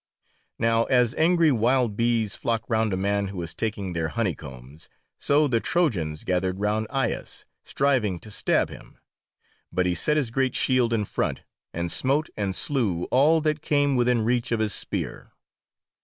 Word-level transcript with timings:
Now 0.57 0.85
as 0.85 1.13
angry 1.13 1.51
wild 1.51 1.95
bees 1.95 2.35
flock 2.35 2.63
round 2.67 2.91
a 2.91 2.97
man 2.97 3.27
who 3.27 3.39
is 3.43 3.53
taking 3.53 3.93
their 3.93 4.07
honeycombs, 4.07 4.89
so 5.19 5.47
the 5.47 5.59
Trojans 5.59 6.23
gathered 6.23 6.59
round 6.59 6.87
Aias, 6.89 7.45
striving 7.63 8.19
to 8.21 8.31
stab 8.31 8.69
him, 8.69 8.97
but 9.71 9.85
he 9.85 9.93
set 9.93 10.17
his 10.17 10.31
great 10.31 10.55
shield 10.55 10.91
in 10.91 11.05
front, 11.05 11.43
and 11.71 11.91
smote 11.91 12.29
and 12.35 12.55
slew 12.55 13.03
all 13.11 13.41
that 13.41 13.61
came 13.61 13.95
within 13.95 14.23
reach 14.23 14.51
of 14.51 14.59
his 14.59 14.73
spear. 14.73 15.33